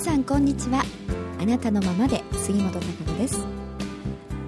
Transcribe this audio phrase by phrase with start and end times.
[0.00, 0.82] 皆さんこんにちは。
[1.38, 3.44] あなたのままで杉本孝子です、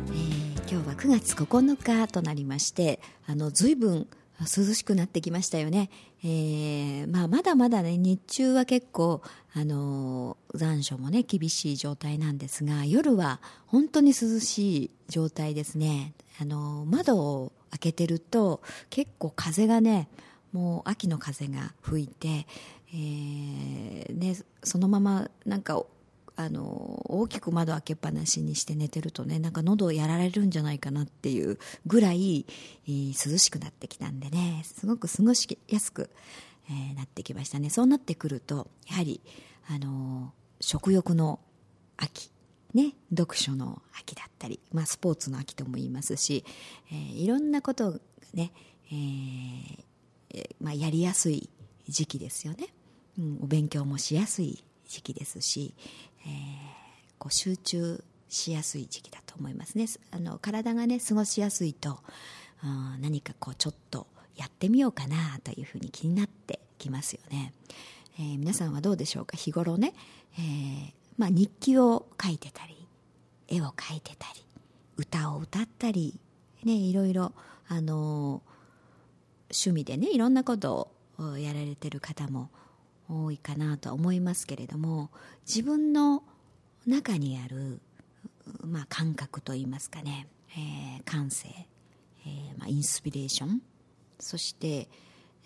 [0.06, 4.08] えー、今日は9月9日となりましてあの随分
[4.40, 5.90] 涼しくなってきましたよね、
[6.24, 9.20] えーまあ、まだまだね日中は結構
[9.54, 16.14] あの残暑もね厳しい状態なんですが夜は本当に涼しい状態ですね。
[16.40, 20.08] あの窓を開けてると結構風がね
[20.52, 22.46] もう秋の風が吹いて、
[22.94, 25.82] えーね、そのままなんか
[26.36, 32.46] あの大きく窓開けっぱなしにして寝てるとねなんか喉をやられるんじゃないかなっていうぐらい、
[32.86, 36.10] えー、涼しくなってきたんでねすごく過ごしやすく、
[36.70, 37.70] えー、なってきましたね。
[37.70, 39.20] そうなってくるとやはり
[39.68, 41.40] あの食欲の
[41.96, 42.30] 秋
[42.74, 46.42] ね、読書の秋だったり、まあ、スポーツの秋とも言いますし、
[46.90, 47.98] えー、いろんなことが
[48.32, 48.50] ね、
[48.90, 49.91] えー
[50.60, 51.48] まあ、やりやすい
[51.88, 52.68] 時期ですよね、
[53.18, 55.74] うん、お勉強もしやすい時期ですし、
[56.26, 56.30] えー、
[57.18, 59.86] こう集中しやすい時期だと思いますね。
[60.10, 61.98] あの体がね過ごしやすいと、
[62.64, 67.52] うん、何かこうちょっとやってみようかなというふうに気になってきますよね、
[68.18, 69.36] えー、皆さんはどうでしょうか？
[69.36, 69.92] 日頃ね、
[70.38, 72.76] えーまあ、日記を書いてたり
[73.48, 74.42] 絵を描いてたり
[74.96, 76.18] 歌を歌ったり、
[76.64, 77.32] ね、いろいろ
[77.68, 78.40] あの
[79.52, 82.50] 趣味でねいろんなことをやられてる方も
[83.08, 85.10] 多いかなとは思いますけれども
[85.46, 86.22] 自分の
[86.86, 87.80] 中にある、
[88.64, 91.48] まあ、感覚といいますかね、えー、感性、
[92.26, 93.62] えーまあ、インスピレーション
[94.18, 94.88] そして、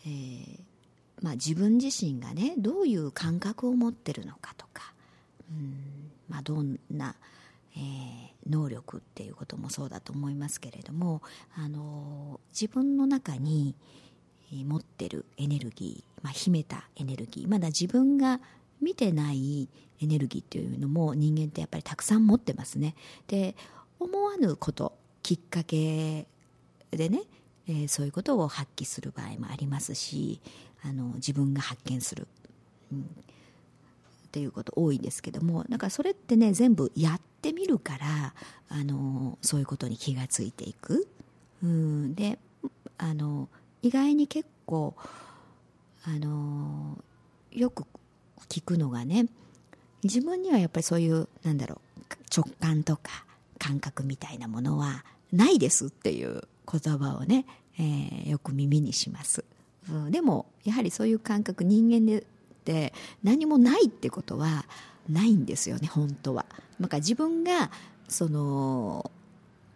[0.06, 0.60] えー
[1.22, 4.92] まあ、自分自身がねどういう感覚を持ってるのかとか、
[5.50, 7.14] うんまあ、どんな、
[7.74, 11.22] えー、能力っていうこともそうだと思いますけれども、
[11.56, 13.74] あの自分の中に
[14.52, 18.40] 持ってるエネルギー、まあ、秘めたエネルギーまだ自分が
[18.80, 19.68] 見てない
[20.00, 22.94] エネルギーっていうのも人間ってやっぱりたくさん持ってますね。
[23.26, 23.56] で
[23.98, 24.92] 思わぬこと
[25.22, 26.26] きっかけ
[26.90, 27.22] でね、
[27.68, 30.40] えー、そういうことを発揮する場合もありますし
[30.84, 32.28] あの自分が発見する、
[32.92, 33.02] うん、っ
[34.30, 38.34] ていうこと多いんですけどもだからそれってね全部やってみるから
[38.68, 41.06] あのそういうことに気がついていく。
[41.62, 42.38] うん、で
[42.98, 43.48] あの
[43.82, 44.94] 意外に結構
[46.04, 46.98] あの
[47.52, 47.84] よく
[48.48, 49.26] 聞くのがね
[50.02, 52.00] 自分にはやっぱりそういうなんだろう
[52.36, 53.24] 直感とか
[53.58, 57.46] 感覚みたいなものはないですっていう言葉をね、
[57.78, 59.44] えー、よく耳にします、
[59.88, 62.24] うん、でもやはりそういう感覚人間でっ
[62.64, 62.92] て
[63.22, 64.66] 何もないってことは
[65.08, 66.46] ないんですよね本当は。
[66.78, 67.70] なんか自分が
[68.08, 69.10] その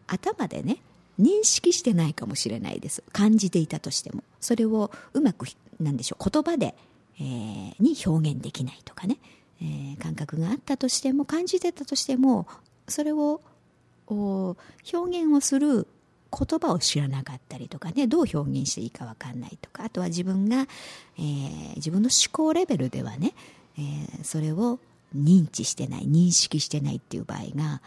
[0.07, 0.83] 頭でね
[1.21, 3.03] 認識してないかもしれないです。
[3.13, 4.25] 感じていたとしても。
[4.41, 5.47] それをうまく
[5.79, 6.75] なんでしょう言葉で、
[7.19, 9.19] えー、に表現できないとかね、
[9.61, 12.47] えー、感覚があったとしても感じてたとしても
[12.89, 13.43] それを
[14.07, 14.57] 表
[14.95, 15.87] 現をする
[16.33, 18.07] 言葉を知らなかったりとかね。
[18.07, 19.85] どう表現していいか分かんないとか。
[19.85, 20.67] あとは自分が、
[21.19, 23.35] えー、自分の思考レベルではね、
[23.77, 24.79] えー、それを
[25.17, 27.81] 認知してない認識してないっていう場合が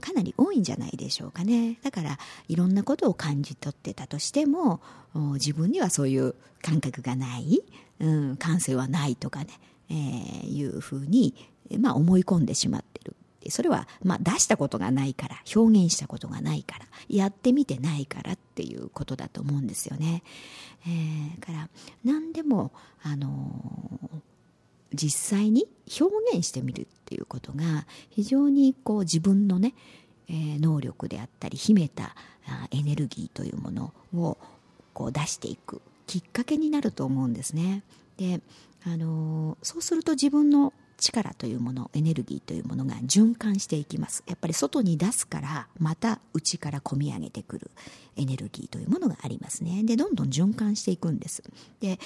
[0.00, 2.18] かなり多いんじゃないでしょうかねだから
[2.48, 4.80] いろんなことを感じ取ってたとしても
[5.34, 7.62] 自分にはそういう感覚がない、
[8.00, 9.48] うん、感性はないとかね、
[9.90, 11.34] えー、いうふうに、
[11.78, 13.14] まあ、思い込んでしまってる
[13.50, 20.22] それは、まあ、出したことがないから表現したことがないからやってみてないからっていうことだと思うんですよね。
[20.86, 21.68] えー、から
[22.04, 24.20] 何でも、あのー
[24.94, 25.66] 実際に
[26.00, 29.74] 表現してみるっていうことが非常にこう自分のね、
[30.28, 32.14] えー、能力であったり秘めた
[32.70, 34.38] エネルギーというものを
[34.94, 37.82] こう出していくきっかけになると思うんですね。
[38.16, 38.40] で
[38.84, 44.22] あのー、そうすると自分の力というものエネルギーというものが循環していきます。
[44.26, 47.70] やっぱり外に出すからまた内から込み上げてくる
[48.16, 49.82] エネルギーというものがありますね。
[49.84, 51.42] でどんどん循環していくんです。
[51.80, 51.98] で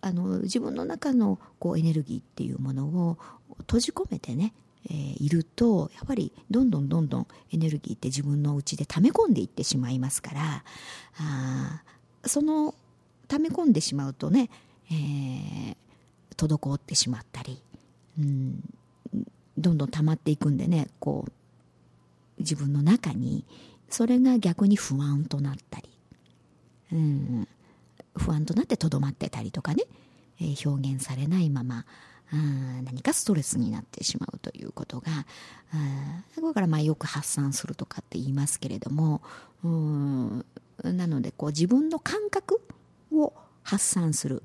[0.00, 3.18] あの自分の中のこうエネルギーっていうものを
[3.60, 4.52] 閉じ込めてね
[4.88, 10.64] えー、いるとやっぱりどんどんどんどんエネルギーって自分の内で溜め込んでいってしまいますから
[11.18, 11.82] あ
[12.24, 12.74] その
[13.28, 14.48] 溜め込んでしまうとね、
[14.90, 15.76] えー、
[16.34, 17.62] 滞ってしまったり
[18.20, 18.60] うん、
[19.56, 21.32] どんどん溜まっていくんでねこう
[22.38, 23.44] 自分の中に
[23.88, 25.88] それが逆に不安となったり、
[26.92, 27.48] うん、
[28.16, 29.84] 不安となってとどまってたりとかね、
[30.40, 31.84] えー、表現されないまま
[32.84, 35.10] 何かストレスになってしまうということが
[36.40, 39.20] これからまあよく発散するとかって言いますけれども
[39.64, 40.44] うん
[40.84, 42.60] なのでこう自分の感覚
[43.12, 43.32] を
[43.64, 44.44] 発散する、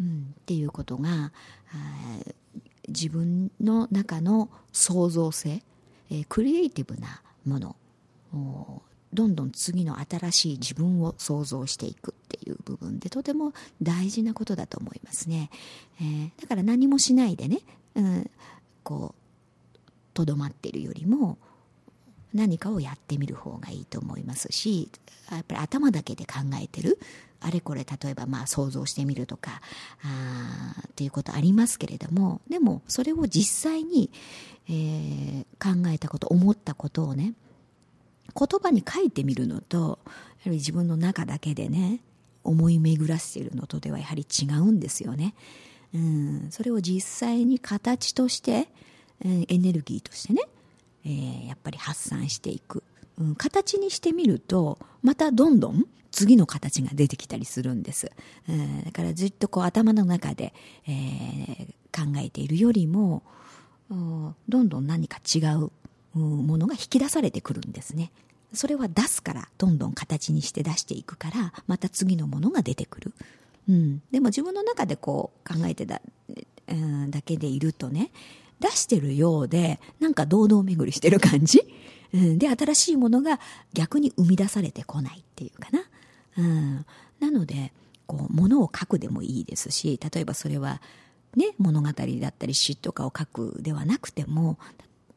[0.00, 1.32] うん、っていうことが
[2.88, 5.62] 自分の中の創造性、
[6.10, 7.76] えー、クリエイティブなもの
[9.12, 15.50] どんどん次の新しい自分を想像していくっていう部分でとても大事なことだと思いますね、
[16.00, 17.60] えー、だから何もしないでね、
[17.94, 18.30] うん、
[18.82, 19.78] こう
[20.12, 21.38] とどまっているよりも
[22.34, 24.90] 何かをやってみる方がいいと思いますし
[25.30, 26.98] やっぱり頭だけで考えてる
[27.40, 29.60] あれこれ例えばまあ想像してみるとか
[30.02, 34.10] あっていうことありますけれどもでもそれを実際に、
[34.68, 37.34] えー、考えたこと思ったことをね
[38.34, 39.96] 言葉に書いてみるのとやは
[40.46, 42.00] り自分の中だけでね
[42.44, 45.34] 思い巡らせているのとではやはり違うんですよね。
[45.94, 48.68] うん、それを実際に形として、
[49.24, 50.42] うん、エネルギーとしてね、
[51.04, 52.82] えー、やっぱり発散していく、
[53.18, 58.10] うん、形にしてみるとまたどんどん次の形が出てきたりするんです、
[58.48, 60.54] うん、だからずっとこう頭の中で、
[60.86, 63.22] えー、考えているよりも
[64.48, 65.70] どんどん何か違う
[66.18, 68.10] ものが引き出されてくるんですね。
[68.52, 73.12] それは出すからどんどん形にして出していくからまた次のものが出てくる、
[73.68, 76.00] うん、でも自分の中でこう考えてだ,、
[76.68, 78.10] うん、だけでいるとね
[78.60, 81.62] 出してるようでなんか堂々巡りしてる感じ、
[82.14, 83.40] うん、で新しいものが
[83.72, 85.82] 逆に生み出されてこないっていうかな、
[86.38, 86.86] うん、
[87.20, 87.72] なので
[88.06, 90.80] こう物を書くでもいいですし例えばそれは
[91.36, 94.58] ね、物語だったり詩とかを書くではなくても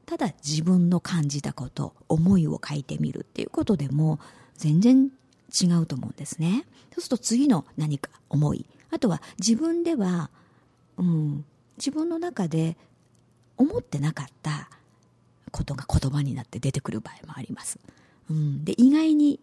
[0.06, 4.20] ただ自分の感じたこと思いを書いてみるっていうことでも
[4.56, 5.12] 全然
[5.50, 6.66] 違うと思うんですね。
[6.94, 10.30] そうすると次の何か思いあとは自分では、
[10.98, 11.46] うん、
[11.78, 12.76] 自分の中で
[13.56, 14.70] 思ってなかった
[15.50, 17.80] ことが言葉になって出てくる場合もあります、
[18.30, 19.40] うん、で意外に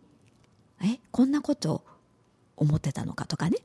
[0.82, 1.82] えこんなこと
[2.56, 3.58] 思ってたのかとかね。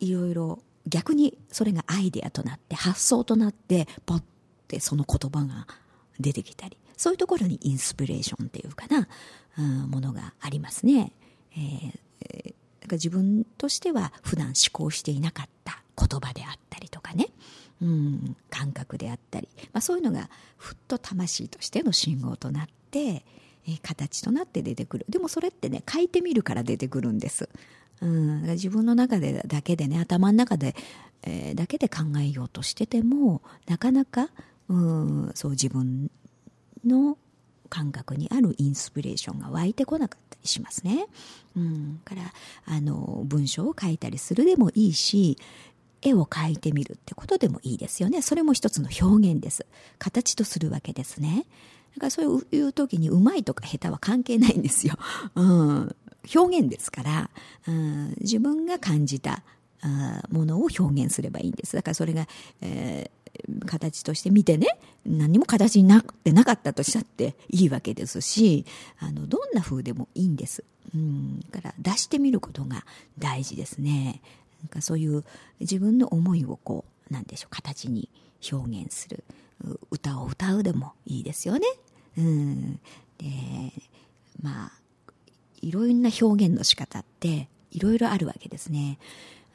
[0.00, 4.24] いろいろ逆にそれがアイデアとなって発想となってポッっ
[4.68, 5.66] てその言葉が
[6.20, 6.76] 出てきたり。
[6.96, 9.06] そういうところにインスピレーションっていうかな、
[9.56, 11.12] うん、ものがありますね、
[11.52, 12.54] えー、
[12.88, 17.28] か自分としては普段思考していなかった言葉であったりとかね、
[17.80, 27.48] うん、感覚であったり、まあ、そういうのがふっと魂としての信号となって、えー、形となって出てくるでもそれってね書いてみるから出てくるんです、
[28.00, 30.74] うん、自分の中でだけでね頭の中で、
[31.22, 34.30] えー、だけで考えようとしててもなかなか
[34.68, 36.10] うんそう自分
[36.84, 37.16] の
[37.68, 41.06] 感覚にあるインスピレーションが湧いてこなかったりしますね。
[41.56, 42.22] うん、から
[42.66, 45.36] あの文章を書いたりするでもいいし
[46.02, 48.22] 絵を描いてみるってことでもいいですよね。
[48.22, 49.66] それも一つの表現です。
[49.98, 51.46] 形とするわけですね。
[51.94, 54.94] だからそういう時にうまいとか下手は関係ないんですよ。
[55.34, 55.96] うん、
[56.34, 57.30] 表現ですから、
[57.66, 59.42] うん、自分が感じた
[60.30, 61.76] ものを表現すればいいんです。
[61.76, 62.28] だからそれが、
[62.60, 63.10] え
[63.66, 64.66] 形として見てね
[65.06, 68.64] 何も形になってなかったとしたっていいわけですし
[68.98, 70.64] あのどんな風でもいいんです。
[70.94, 72.84] うんだから出してみることが
[73.18, 74.20] 大事ですね。
[74.62, 75.24] なんかそういう
[75.60, 78.08] 自分の思いをこうなんでしょう形に
[78.52, 79.24] 表現する。
[79.90, 81.66] 歌を歌うでもいいですよね。
[82.16, 82.80] うん。
[83.18, 83.26] で
[84.42, 84.72] まあ
[85.60, 88.98] いろんな表現の仕方っていろいろあるわけですね。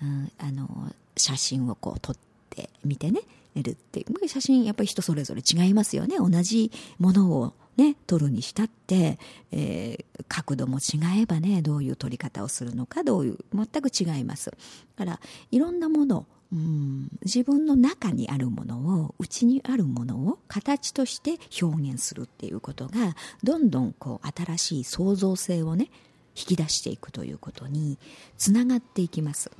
[0.01, 2.17] うん、あの写真をこう撮っ
[2.50, 3.22] てみてね。
[3.62, 6.17] るって写真やっぱり人それぞれ違いますよね。
[6.17, 9.18] 同じものをね撮るにしたって、
[9.51, 14.58] えー、角度も違えばねどういう撮り方をするのかどういう全く違いますだ
[15.06, 15.20] から
[15.51, 25.89] いろんなものうん自分の中にあるものを内にあるものを形として表現するっていうことがどんどんこう新しい創造性をね
[26.36, 27.98] 引き出していくということに
[28.38, 29.51] つながっていきます。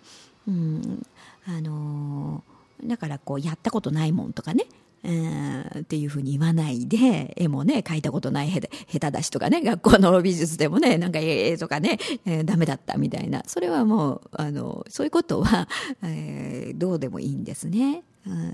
[0.48, 1.06] うん
[1.48, 2.54] あのー
[2.88, 4.66] だからこうやったことないもんとかね
[5.04, 8.62] うんっていうふうに言わないで、絵もね、描いたことない下
[9.00, 15.68] 手だしとかね、学校の美術でもね、なんか絵とかね、えー、ダメだったみたいな、それはもう、あの、そういうことは、
[16.04, 18.04] えー、どうでもいいんですね。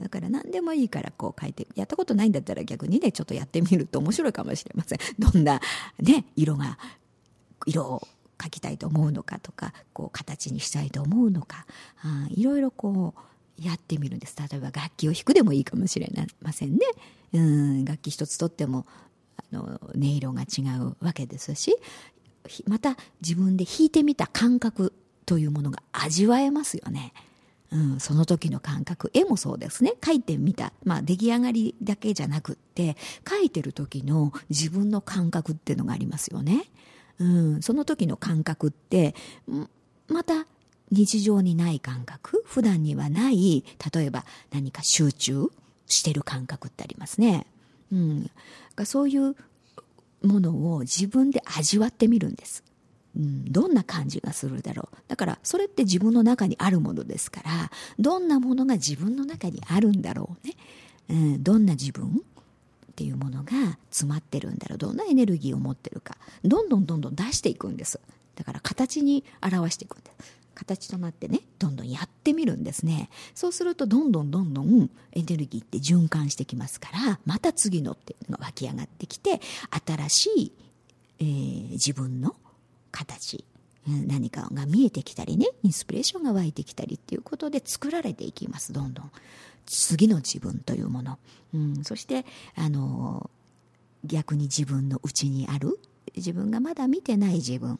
[0.01, 4.99] だから何でもいいからこう描いて、やったことないんだったら逆にね、ちょっとやってみると面白いかもしれません。
[5.19, 5.61] どんな
[5.99, 6.79] ね、色が、
[7.67, 8.07] 色を
[8.39, 11.67] 描きたいと思うのかとか、こう形にしたいと思うのか、
[12.29, 13.21] いろいろこう、
[13.61, 14.35] やってみるんです。
[14.37, 16.11] 例えば楽器を弾くでもいいかもしれ
[16.41, 16.79] ませんね。
[17.33, 17.85] うん。
[17.85, 18.85] 楽器一つとっても
[19.37, 21.75] あの音色が違うわけですし
[22.67, 24.93] また自分で弾いてみた感覚
[25.25, 27.13] というものが味わえますよね。
[27.71, 29.11] うん、その時の感覚。
[29.13, 29.93] 絵もそうですね。
[30.01, 36.63] 描いてみた、まあ、出来上がりだけじゃなくって描いてる時の自分の感覚っていうのがありますよね。
[37.19, 39.13] うん、その時の感覚って
[40.07, 40.47] また
[40.91, 45.51] 日常にない感覚普段にはない例えば何か集中
[45.87, 47.45] してる感覚ってありますね。
[47.91, 48.29] うん、
[48.85, 49.35] そういう
[50.23, 52.63] ものを自分で味わってみるんです。
[53.15, 54.97] うん、どんな感じがするだろう。
[55.07, 60.55] だから、それって自分の中にあるものですから、どんなものが自分の中にあるんだろうね。
[61.09, 62.21] うん、どんな自分
[62.91, 63.51] っていうものが
[63.89, 64.77] 詰まってるんだろう。
[64.77, 66.17] どんなエネルギーを持ってるか。
[66.43, 67.99] どんどんどんどん出していくんです。
[68.35, 70.38] だから、形に表していくんです。
[70.59, 73.09] 形となってねどんどんやってみるんですね。
[73.33, 79.39] そうするとどんどんどんどんエネルギーって循環してきますからまた次のっていうのが湧き上がってきて
[79.85, 80.51] 新しい、
[81.19, 82.35] えー、自分の
[82.91, 83.45] 形
[83.87, 89.11] 何かが見えてきたりねインスピレーションが湧いてきたりっていうことで作られていきますどんどん。
[89.65, 91.19] 次の自分というもの、
[91.53, 92.25] うん、そして
[92.55, 93.29] あの
[94.03, 95.79] 逆に自分の内にある
[96.15, 97.79] 自分がまだ見てない自分。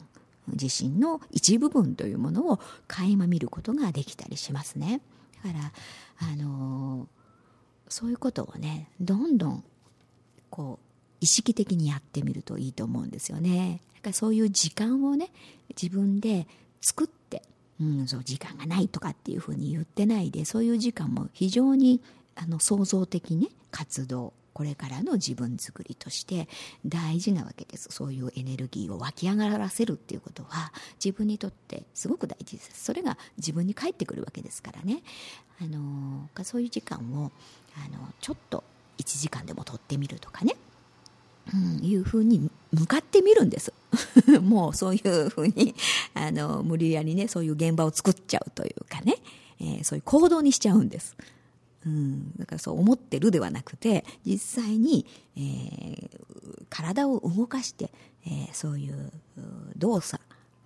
[0.52, 5.00] 自身の一部分というものを垣間見ることができたりしますね。
[5.42, 5.72] だから
[6.32, 7.08] あの
[7.88, 9.64] そういうことをねどんどん
[10.50, 10.86] こう
[11.20, 13.80] 意識的にやってみるといいと思うんですよね。
[13.96, 15.30] だからそういう時間をね
[15.80, 16.46] 自分で
[16.80, 17.42] 作って、
[17.80, 22.00] うん、そう時間がないとかっていうふうに言ってないでそういう時間も非常に
[22.36, 26.48] あの創造的に活動これからの自分作りとして
[26.84, 27.88] 大事なわけです。
[27.90, 32.84] そういうエネルギーを湧き上がらせるっていうことは自分にとってすごく大事です。
[32.84, 35.02] それが自分に返ってくるわけですからね。
[35.60, 37.30] あのそういう時間を
[37.76, 38.64] あのちょっと
[38.98, 40.56] 1時間でも取ってみるとかね。
[41.52, 43.72] うん、いうふうに向かってみるんです。
[44.40, 45.74] もうそういうふうに
[46.14, 49.16] あの無理やりねそういう現場を作っちゃうというかね、
[49.58, 51.16] えー、そういう行動にしちゃうんです。
[51.86, 55.06] うん、だからそう思ってるではなくて実際に、
[55.36, 56.10] えー、
[56.68, 57.90] 体を動かして、
[58.26, 59.12] えー、そういう
[59.76, 60.22] 動作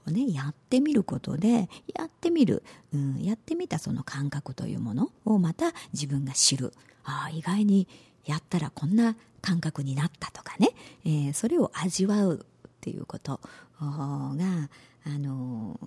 [0.09, 6.73] をねやってみることでやってみる、うん、やってみたその感覚というものをまた自分が知る。
[7.04, 7.87] ああ意外に
[8.25, 10.71] やったらこんな感覚になったとかね、
[11.04, 13.40] えー、それを味わうっていうこと
[13.78, 14.71] が
[15.06, 15.78] あの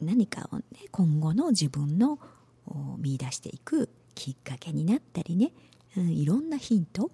[0.00, 2.18] 何かをね今後の自分の
[2.98, 5.52] 見出していくきっかけになったりね、
[5.96, 7.10] うん、いろんなヒント、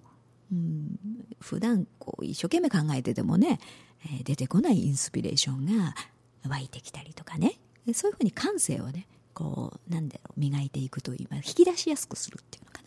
[0.51, 0.97] うん、
[1.39, 3.59] 普段こう一生懸命考えててもね、
[4.05, 5.95] えー、出てこないインスピレーションが
[6.47, 7.59] 湧いてきたりとかね。
[7.93, 12.81] そういうふうに感性をねこうなんだろう磨いていくといいます引き出しやすくするっていうのか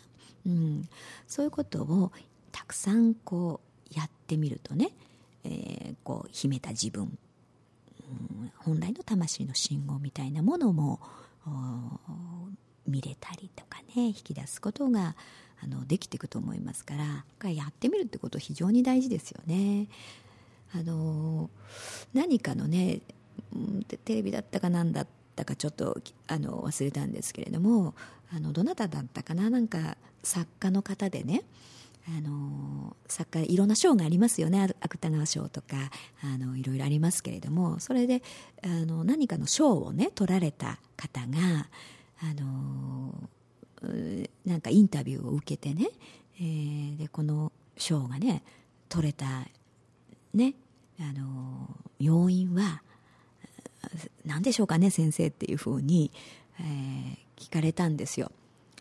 [0.47, 0.89] な、うん、
[1.27, 2.13] そういうことを
[2.53, 4.91] たくさんこうやってみるとね、
[5.45, 11.01] えー、こう秘めた自分、うん、本来の魂の信号みたいなものも
[12.87, 15.15] 見れたりとかね引き出すことが
[15.63, 16.95] あのできていくと思いますか
[17.43, 19.89] らやってみるってこと非常に大事ですよね。
[20.75, 21.49] あの
[22.13, 23.01] 何かのね
[24.05, 27.95] テレビだったか何だったかちょっとあの忘れたんですけれども
[28.35, 31.43] あのどなただったかななんか作家の方でね
[32.09, 35.77] あの作家いろんな賞がありますよね芥川賞とか
[36.23, 38.23] あのいろいろありますけれどもそれで
[38.63, 41.69] あの何かの賞をね取られた方が
[42.25, 43.29] あの
[44.47, 45.89] なんかインタビューを受けてね、
[46.41, 48.43] えー、でこの賞がね
[48.89, 49.27] 取れた
[50.33, 50.55] ね
[50.99, 52.83] あの要因は
[54.25, 56.11] 何でしょうかね先生っていうふうに、
[56.61, 58.33] えー、聞かれたんですよ。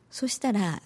[0.10, 0.82] そしたら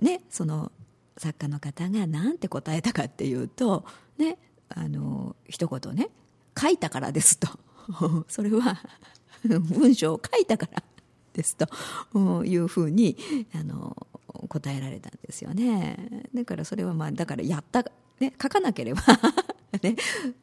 [0.00, 0.72] ねその
[1.18, 3.84] 作家の方が何て答えたかっていうと
[4.16, 4.38] ね
[4.70, 6.08] あの一言ね
[6.58, 7.48] 「書いたからです」と。
[8.28, 8.80] それは
[9.44, 10.82] 文章を書いたから。
[11.32, 11.66] ですと
[12.44, 13.16] いうふうに
[13.54, 13.96] あの
[14.48, 16.26] 答えられたんですよね。
[16.34, 17.84] だからそれはまあだからやった、
[18.20, 19.02] ね、書かなければ
[19.82, 19.96] ね、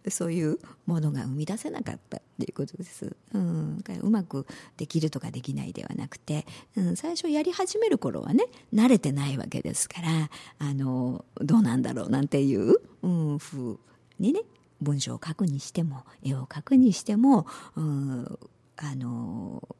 [0.09, 13.77] そういうものが生み出せなかったっていうことです、うん、うまくできるとかできないではなくて、うん、最初やり始める頃はね慣れてないわけですからあのどうなんだろうなんていう、うん、風
[14.17, 14.41] にね
[14.81, 18.39] 文章を書くにしても絵を描くにしても、うん、
[18.77, 19.75] あの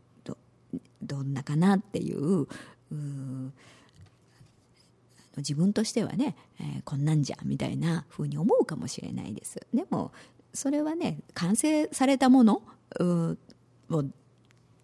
[1.01, 2.47] どんなかなっていう
[5.37, 9.59] 自分としてはね、えー、こんなんじゃみたいなふうに思うかもしれないです。
[9.73, 10.11] でも
[10.53, 12.63] それはね完成されたもの
[12.99, 13.35] を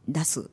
[0.07, 0.49] 出す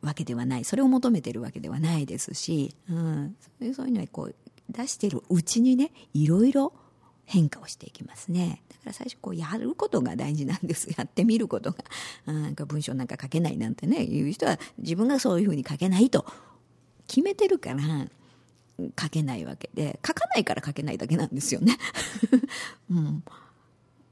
[0.00, 0.64] わけではない。
[0.64, 3.36] それを求めてるわけではないですし、うん、
[3.74, 4.34] そういうのはこう
[4.70, 6.72] 出してるうちにねいろいろ
[7.28, 8.62] 変化をしていきますね。
[8.70, 10.88] だから最初こうやることが大事なんです。
[10.96, 11.84] やってみることが。
[12.24, 16.24] なんか文章なんか書けないなんてねいう人は自分がそういうふうに書けないと。
[17.06, 18.08] 決めてるから
[18.98, 20.00] 書けないわけで。
[20.06, 21.76] 書かないから書けないだけなんですよね、
[22.90, 23.24] うん、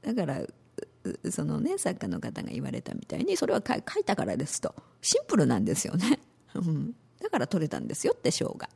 [0.01, 0.41] だから
[1.29, 4.75] そのね作家の方が言われたみたいにそれは書いたからですと。
[5.01, 6.19] シンプルなんですよね、
[6.53, 8.69] うん、だから取れたんですよって賞が。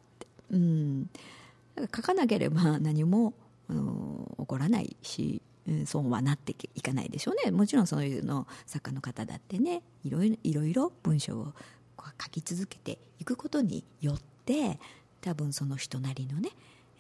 [0.50, 1.10] うん、
[1.96, 3.34] 書かなければ何も
[3.72, 7.52] 起こらないし、うん、そうはなっていかないでしょうね。
[7.52, 11.54] もちろんそういうの作家の方だってねいろいろいろ文章を
[11.98, 14.80] 書き続けていくことによって
[15.22, 16.50] 多分その人なりのね、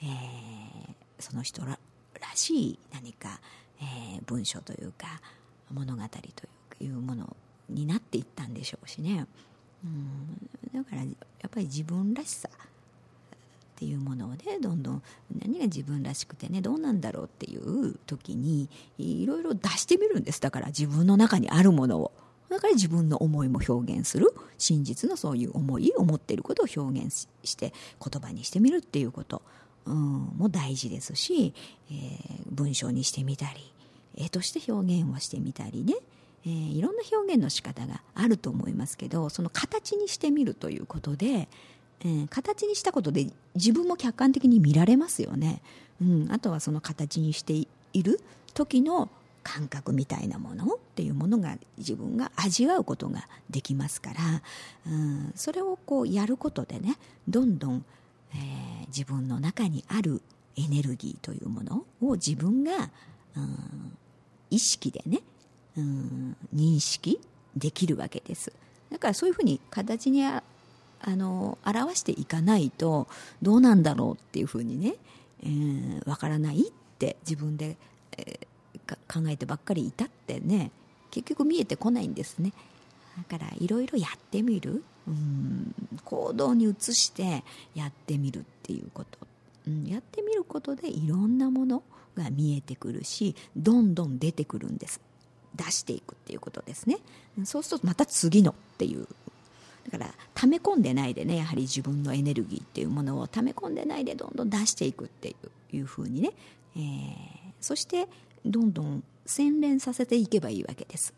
[0.01, 1.77] えー、その人ら
[2.35, 3.39] しい何か、
[3.79, 5.21] えー、文章というか
[5.71, 7.35] 物語というもの
[7.69, 9.25] になっていったんでしょうしね、
[9.83, 10.37] うん、
[10.73, 11.07] だからや
[11.47, 12.49] っぱり自分らしさ
[13.81, 15.03] っていうものをねどんどん
[15.39, 18.69] 何が自分らしくてねどうなんだろうっていう時に
[18.99, 20.39] いろいろ出してみるんです。
[20.39, 22.11] だから自分の中にあるものを。
[22.47, 24.35] だから自分の思いも表現する。
[24.59, 29.41] 真実のそういう思い思っていることを表現して言葉にしてみるっていうこと、
[29.85, 29.95] うん、
[30.37, 31.55] も大事ですし、
[31.89, 33.73] えー、文章にしてみたり
[34.15, 35.95] 絵として表現をしてみたりね。
[36.45, 41.47] えー、いろんな表現の仕方があると思いますけどその形にしてみるということで、
[42.03, 45.61] えー、形にしたことで自分も客観的に見られますよね、
[46.01, 47.67] うん、あとはその形にしてい
[48.03, 48.19] る
[48.53, 49.09] 時の
[49.43, 54.19] 感覚みたいなものっていうものが自分が味わうことができますから、
[54.87, 57.85] うん、それをこうやることでねどんどん、
[58.33, 60.21] えー、自分の中にある
[60.57, 62.91] エネルギーというものを自分が、
[63.35, 63.97] うん、
[64.49, 65.21] 意識でね、
[65.77, 67.19] うん、認識
[67.55, 68.51] できるわけです。
[68.91, 70.23] だからそういうふうに形に
[71.03, 73.07] あの表していかないと
[73.41, 74.95] どうなんだろうっていうふうにね、
[75.43, 77.77] えー、分からないって自分で、
[78.17, 80.71] えー、考えてばっかりいたってね
[81.09, 82.53] 結局見えてこないんですね。
[83.29, 87.43] だからいろいろやってみる、うん、行動に移して
[87.75, 89.19] やってみるっていうこと、
[89.67, 91.83] うん、やってみることでいろんなもの
[92.15, 95.01] が見えてくるしどんどん出てくるんです。
[95.55, 96.99] 出していくっていうことですね。
[97.43, 99.07] そうするとまた次のっていう
[99.91, 106.31] だから溜め込んでないでねやはり自分のエネルギーっていうものを溜め込んでないでどんどん出していくっていういうふうにね、
[106.75, 107.13] えー、
[107.59, 108.07] そして
[108.45, 111.13] どんどん洗練させていけばいいわけです。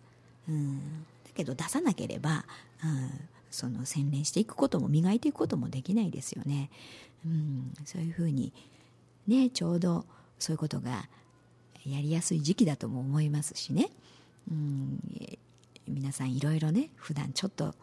[0.48, 1.04] うん。
[1.24, 2.46] だけど出さなければ、
[2.84, 3.10] うん、
[3.50, 6.70] その洗練していくことも磨いていくこともできないですよね。
[7.26, 8.52] うん、そういうふうに
[9.28, 10.06] ねちょうど
[10.38, 11.08] そういうことが
[11.86, 13.90] やりやすい時期だとも思いますしね、
[14.52, 15.00] うん、
[15.88, 17.76] 皆さんいろいろね普段ちょっと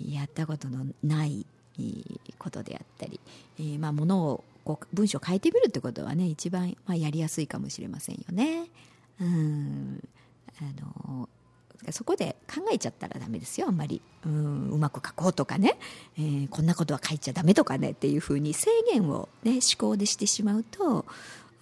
[0.00, 1.46] やったことのない
[2.38, 3.20] ことであったり、
[3.58, 8.66] えー、まあ、ものをこう文章を変えてみるってことはね一番、まあ、やりやすいかもしれませんよね。
[9.20, 10.02] うん。
[10.60, 11.28] あの
[11.92, 14.02] そこで考えちゃったらダメですよあんまり。
[14.26, 14.70] うん。
[14.70, 15.78] うまく書こうとかね、
[16.18, 21.06] えー、こんなことは書いちゃダメとかねっていうふうに制限を、ね、思考でしてしまうと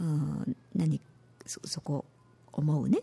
[0.00, 0.56] うん。
[0.74, 1.00] 何
[1.44, 2.04] そそこ
[2.52, 3.00] 思うね。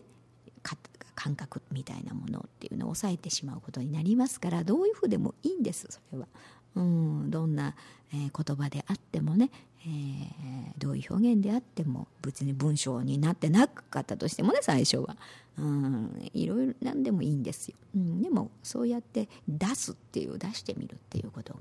[1.14, 6.26] 感覚みたいなものっていうのを抑えてしまうことになりますからどういうふうでもいいんですそれは。
[6.76, 7.74] うん、どんな、
[8.12, 9.50] えー、言葉であってもね、
[9.86, 15.16] えー、どういう表現であっても別に文章になってなかったとしてもね最初は、
[15.58, 21.60] うん、いろいろ何でもいいんですよ、うん、でもそうやって出すっていう出してみるっていうことが、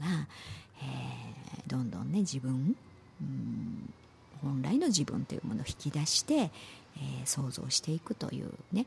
[0.82, 2.76] えー、どんどんね自分、
[3.22, 3.94] うん、
[4.42, 6.50] 本来の自分というものを引き出して、
[6.98, 8.86] えー、想像していくというね、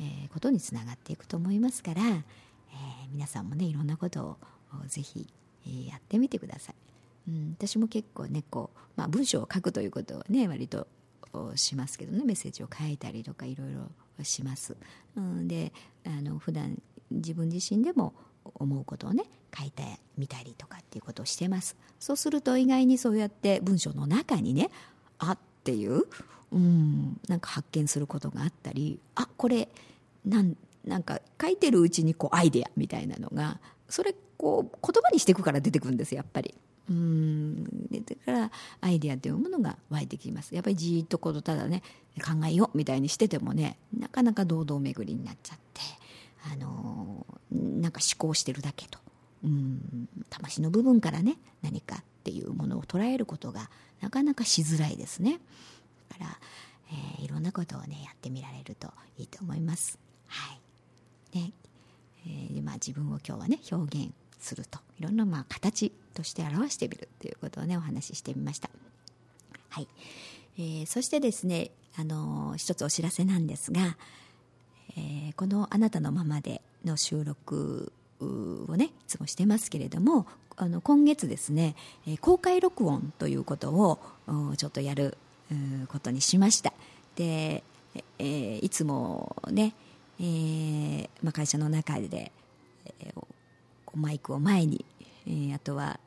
[0.00, 2.22] えー、ことにつながっていくと思いますから、えー、
[3.12, 4.36] 皆さんもねいろんなことを
[4.86, 5.26] ぜひ、
[5.66, 6.74] えー、やってみてください、
[7.28, 10.86] うん、私も結構ねこう、まあ、文章を書くということをね割と
[11.56, 14.76] しますけどねメッセージを書いたりとかいろいろします、
[15.16, 15.72] うん、で
[16.06, 18.14] あの普段自分自身でも
[18.54, 19.24] 思うことをね
[19.56, 19.82] 書いて
[20.16, 21.76] みたりとかっていうことをしてます。
[21.98, 24.70] そうすると意外にそうやって文章の中にね
[25.18, 26.04] あっていう
[26.52, 27.20] うん。
[27.28, 29.68] なんか発見することがあったりあこれ
[30.24, 33.58] なんなんか書いてるうちにこうアイデアみたいなのが
[33.88, 36.54] それこう言葉にしていくから出てくるんですやっぱり。
[36.88, 37.64] うん。
[37.64, 40.54] だからアイデアというものが湧いてきます。
[40.54, 41.82] やっぱりじっとこうただね
[42.16, 45.80] 考えようみたいにしててもねなかなか堂々巡りになっちゃって
[46.52, 48.98] あのなんか思考してるだけと。
[49.44, 50.08] うん。
[50.30, 55.40] 魂の部分からね何かっていうものを捉えることがなかなかしづらいですね。
[56.18, 56.38] から、
[56.90, 59.98] えー、いろんなことをねやってみられるといいと思います。
[60.26, 61.52] はいね
[62.26, 68.70] えー、まあ、自分を今日はね表現するといろんなまあ形として表してみるということをねお話ししてみました。
[69.70, 69.88] はい、
[70.58, 73.96] えー、そしてですね、あのー、一つお知らせなんですが、
[74.96, 80.26] えー、この「あなたのままで」の収録をねいつもしてますけれども
[80.56, 81.76] あの今月ですね、
[82.20, 84.00] 公開録音ということを
[84.56, 85.16] ちょっとやる
[85.88, 86.72] ことにしました。
[87.16, 87.62] で、
[88.18, 89.74] えー、いつもね、
[90.20, 92.32] えーまあ、会社の中で、
[93.00, 93.24] えー、
[93.94, 94.84] マイクを前に、
[95.26, 95.98] えー、あとは、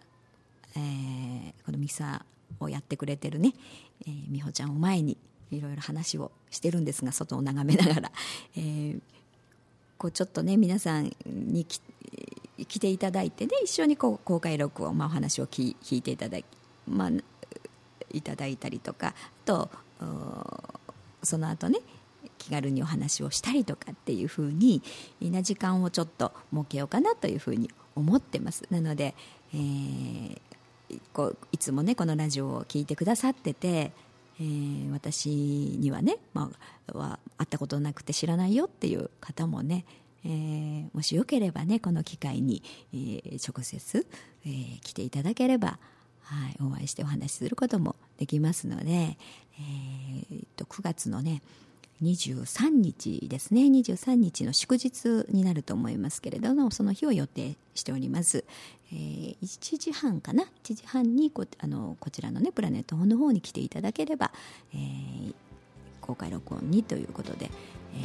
[0.76, 3.54] えー、このミキサーをやってくれてるね、
[4.06, 5.18] えー、美穂ちゃんを前に
[5.52, 8.12] いろいろ話をしてるんですが外を眺めながら、
[8.56, 9.02] えー、
[9.98, 16.46] こうちょっとね皆さんに来ていただいてね一緒にこう公開録音、まあ、お話を聞いていただき、
[16.88, 17.10] まあ、
[18.14, 19.14] いただいたりとかあ
[19.46, 19.70] と
[21.24, 21.80] その後ね
[22.38, 24.82] 気軽にお話をしたりとかっていうふうに
[25.22, 28.66] な時間をちょっと設けようかなというふうに思ってます。
[28.72, 29.14] なので、
[29.54, 30.40] えー、
[31.14, 33.92] こういつもねこのラジオを聴いてくださってて、
[34.40, 36.50] えー、私にはね、ま
[36.88, 39.86] あ、は会ったことなくて知らないよっていう方もね
[40.24, 42.62] えー、もしよければねこの機会に、
[42.94, 44.06] えー、直接、
[44.46, 45.80] えー、来ていただければ、
[46.22, 51.42] はい、お会いしてお話しすることもできますので、えー、と9月のね
[52.04, 53.62] 23日ですね。
[53.62, 58.44] 23日の祝日になると思いますけれどもその日を予定しております、
[58.92, 64.32] えー、1時半かな？1時半にこあのこちらのねプラネットの方に来ていただければ、
[64.76, 65.34] えー、
[66.00, 67.50] 公開録音にということで、
[67.96, 67.98] え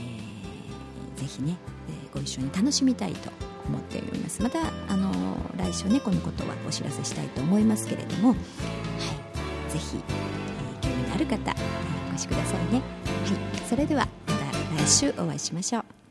[1.19, 1.59] ー、ぜひね、
[1.91, 3.31] えー、ご一緒に楽しみたいと
[3.69, 4.43] 思っております。
[4.43, 5.13] またあの
[5.59, 8.39] 来週ねこのことはお知らせしたいと思いますけれども、はい、
[9.77, 11.55] ぜひ、えー、興味のある方、
[12.11, 12.81] お越しくださいね。
[12.81, 13.69] はい。
[13.69, 16.06] それではまた来週お会いしましょう。